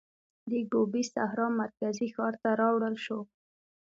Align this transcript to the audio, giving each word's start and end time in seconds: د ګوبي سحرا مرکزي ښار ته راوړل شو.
د 0.49 0.51
ګوبي 0.71 1.03
سحرا 1.13 1.47
مرکزي 1.61 2.07
ښار 2.15 2.33
ته 2.41 2.49
راوړل 2.61 2.95
شو. 3.05 3.19